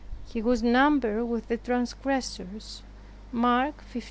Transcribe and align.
He 0.25 0.41
was 0.41 0.63
numbered 0.63 1.25
with 1.27 1.47
the 1.47 1.57
transgressors, 1.57 2.81
(Mark 3.31 3.83
15:28). 3.93 3.99